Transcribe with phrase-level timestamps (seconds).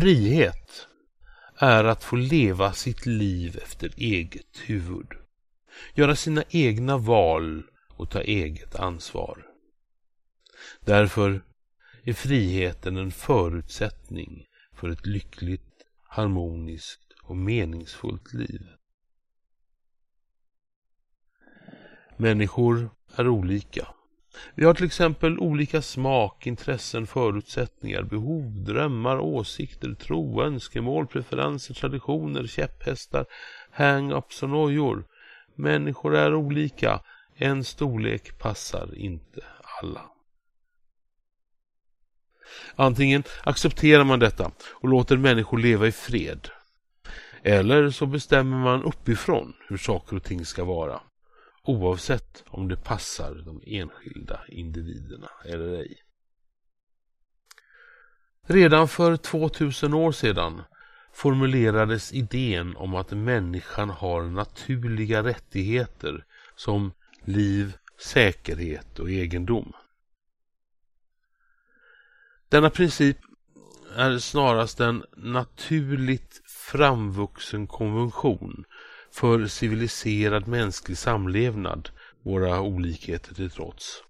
[0.00, 0.88] Frihet
[1.56, 5.06] är att få leva sitt liv efter eget huvud.
[5.94, 7.62] Göra sina egna val
[7.96, 9.46] och ta eget ansvar.
[10.80, 11.42] Därför
[12.02, 18.66] är friheten en förutsättning för ett lyckligt, harmoniskt och meningsfullt liv.
[22.16, 23.88] Människor är olika.
[24.54, 32.46] Vi har till exempel olika smak, intressen, förutsättningar, behov, drömmar, åsikter, tro, önskemål, preferenser, traditioner,
[32.46, 33.26] käpphästar,
[33.72, 35.04] hang-ups och nojor.
[35.54, 37.00] Människor är olika.
[37.34, 39.40] En storlek passar inte
[39.82, 40.02] alla.
[42.76, 46.48] Antingen accepterar man detta och låter människor leva i fred.
[47.42, 51.00] Eller så bestämmer man uppifrån hur saker och ting ska vara
[51.68, 56.02] oavsett om det passar de enskilda individerna eller ej.
[58.42, 60.62] Redan för 2000 år sedan
[61.12, 66.24] formulerades idén om att människan har naturliga rättigheter
[66.56, 66.92] som
[67.24, 69.72] liv, säkerhet och egendom.
[72.48, 73.18] Denna princip
[73.96, 78.64] är snarast en naturligt framvuxen konvention
[79.12, 81.88] för civiliserad mänsklig samlevnad,
[82.22, 84.02] våra olikheter till trots.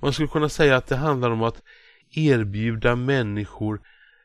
[0.00, 1.62] Man skulle kunna säga att det handlar om att
[2.10, 3.80] erbjuda människor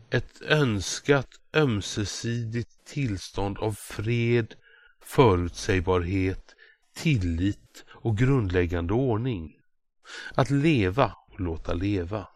[0.10, 4.56] ett önskat ömsesidigt tillstånd av fred,
[5.02, 6.56] förutsägbarhet,
[6.96, 9.54] tillit och grundläggande ordning.
[10.34, 12.28] Att leva och låta leva.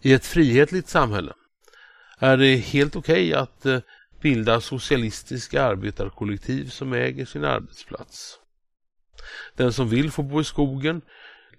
[0.00, 1.32] I ett frihetligt samhälle
[2.18, 3.80] är det helt okej okay att eh,
[4.26, 8.38] bilda socialistiska arbetarkollektiv som äger sin arbetsplats.
[9.54, 11.02] Den som vill får bo i skogen,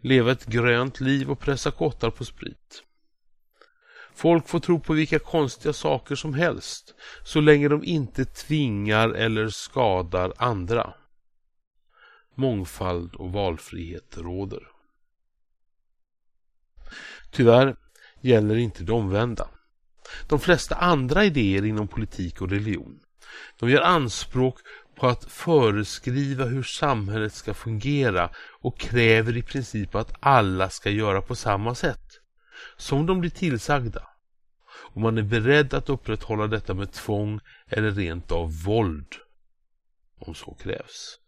[0.01, 2.83] leva ett grönt liv och pressa kottar på sprit.
[4.13, 9.49] Folk får tro på vilka konstiga saker som helst så länge de inte tvingar eller
[9.49, 10.93] skadar andra.
[12.35, 14.67] Mångfald och valfrihet råder.
[17.31, 17.75] Tyvärr
[18.21, 19.47] gäller inte det omvända.
[20.27, 22.99] De flesta andra idéer inom politik och religion
[23.59, 24.59] de gör anspråk
[24.95, 28.29] på att föreskriva hur samhället ska fungera
[28.61, 32.19] och kräver i princip att alla ska göra på samma sätt
[32.77, 34.07] som de blir tillsagda.
[34.69, 39.15] Och man är beredd att upprätthålla detta med tvång eller rent av våld
[40.19, 41.19] om så krävs.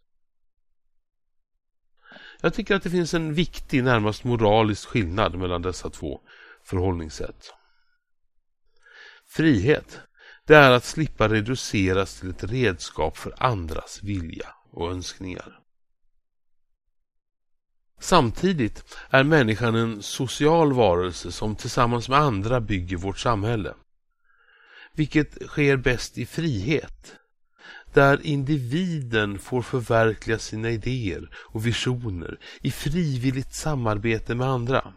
[2.40, 6.20] Jag tycker att det finns en viktig, närmast moralisk skillnad mellan dessa två
[6.64, 7.52] förhållningssätt.
[9.32, 10.00] Frihet,
[10.46, 15.60] det är att slippa reduceras till ett redskap för andras vilja och önskningar.
[18.00, 23.74] Samtidigt är människan en social varelse som tillsammans med andra bygger vårt samhälle.
[24.92, 27.16] Vilket sker bäst i frihet,
[27.92, 34.92] där individen får förverkliga sina idéer och visioner i frivilligt samarbete med andra.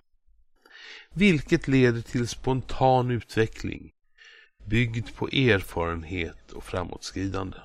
[1.13, 3.92] Vilket leder till spontan utveckling,
[4.65, 7.57] byggd på erfarenhet och framåtskridande.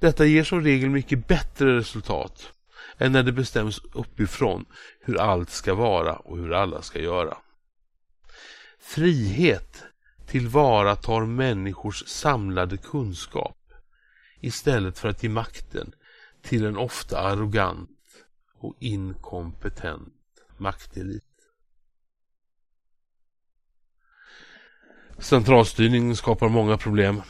[0.00, 2.52] Detta ger som regel mycket bättre resultat
[2.98, 4.66] än när det bestäms uppifrån
[5.00, 7.38] hur allt ska vara och hur alla ska göra.
[8.78, 9.84] Frihet
[10.26, 13.58] tillvaratar människors samlade kunskap
[14.40, 15.92] istället för att ge makten
[16.42, 17.90] till en ofta arrogant
[18.58, 20.14] och inkompetent
[20.56, 21.27] maktelit.
[25.18, 27.22] Centralstyrning skapar många problem.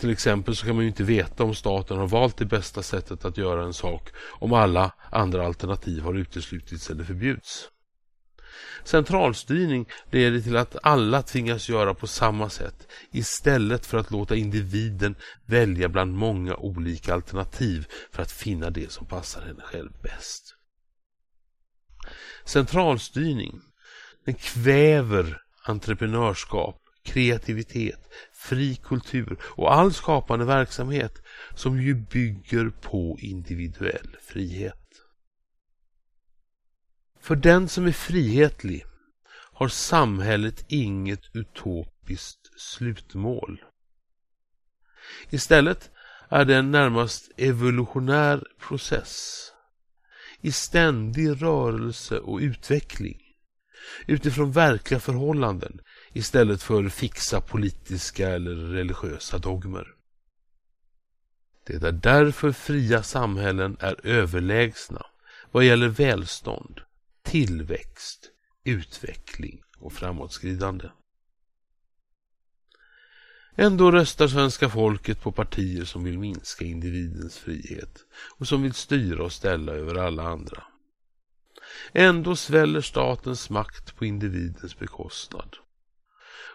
[0.00, 3.24] Till exempel så kan man ju inte veta om staten har valt det bästa sättet
[3.24, 7.68] att göra en sak om alla andra alternativ har uteslutits eller förbjuds.
[8.84, 15.14] Centralstyrning leder till att alla tvingas göra på samma sätt istället för att låta individen
[15.46, 20.56] välja bland många olika alternativ för att finna det som passar henne själv bäst.
[22.44, 23.60] Centralstyrning
[24.24, 31.22] den kväver entreprenörskap kreativitet, fri kultur och all skapande verksamhet
[31.54, 34.86] som ju bygger på individuell frihet.
[37.20, 38.84] För den som är frihetlig
[39.52, 43.64] har samhället inget utopiskt slutmål.
[45.30, 45.90] Istället
[46.28, 49.42] är det en närmast evolutionär process
[50.40, 53.20] i ständig rörelse och utveckling
[54.06, 55.80] utifrån verkliga förhållanden
[56.16, 59.94] istället för fixa politiska eller religiösa dogmer.
[61.66, 65.06] Det är därför fria samhällen är överlägsna
[65.52, 66.80] vad gäller välstånd,
[67.22, 68.30] tillväxt,
[68.64, 70.88] utveckling och framåtskridande.
[73.56, 78.04] Ändå röstar svenska folket på partier som vill minska individens frihet
[78.38, 80.62] och som vill styra och ställa över alla andra.
[81.92, 85.56] Ändå sväller statens makt på individens bekostnad.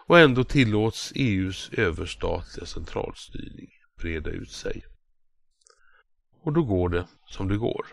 [0.06, 4.84] Och ändå tillåts EUs överstatliga centralstyrning breda ut sig.
[6.40, 7.86] Och då går det som det går.